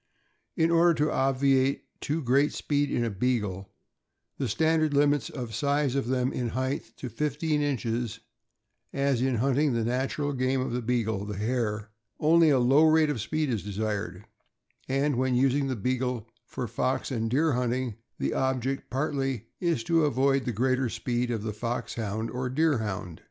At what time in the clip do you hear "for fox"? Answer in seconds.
16.47-17.11